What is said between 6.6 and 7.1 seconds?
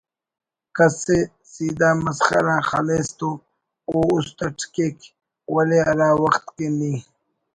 نی